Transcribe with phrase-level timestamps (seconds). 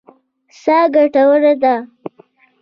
[0.61, 1.75] سا ګټوره ده.